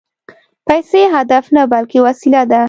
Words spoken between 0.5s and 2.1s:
پیسې هدف نه، بلکې